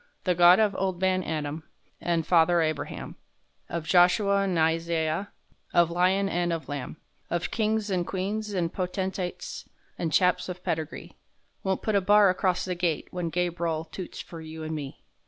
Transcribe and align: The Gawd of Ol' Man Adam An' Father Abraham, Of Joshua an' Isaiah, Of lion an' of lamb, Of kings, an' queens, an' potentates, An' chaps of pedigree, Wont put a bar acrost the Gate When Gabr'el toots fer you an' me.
The 0.23 0.33
Gawd 0.33 0.57
of 0.59 0.73
Ol' 0.77 0.93
Man 0.93 1.23
Adam 1.23 1.61
An' 2.01 2.23
Father 2.23 2.59
Abraham, 2.59 3.17
Of 3.69 3.85
Joshua 3.85 4.41
an' 4.41 4.57
Isaiah, 4.57 5.31
Of 5.75 5.91
lion 5.91 6.27
an' 6.27 6.51
of 6.51 6.67
lamb, 6.67 6.97
Of 7.29 7.51
kings, 7.51 7.91
an' 7.91 8.05
queens, 8.05 8.51
an' 8.55 8.69
potentates, 8.69 9.69
An' 9.99 10.09
chaps 10.09 10.49
of 10.49 10.63
pedigree, 10.63 11.19
Wont 11.63 11.83
put 11.83 11.93
a 11.93 12.01
bar 12.01 12.31
acrost 12.31 12.65
the 12.65 12.73
Gate 12.73 13.09
When 13.11 13.29
Gabr'el 13.29 13.91
toots 13.91 14.19
fer 14.21 14.41
you 14.41 14.63
an' 14.63 14.73
me. 14.73 15.03